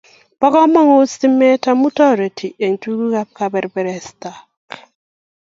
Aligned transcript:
Po 0.39 0.47
kamanut 0.53 1.07
stimet 1.13 1.63
amu 1.71 1.87
toriti 1.97 2.47
eng 2.63 2.75
tukuk 2.81 3.15
ab 3.21 3.29
kabebersataek 3.37 4.69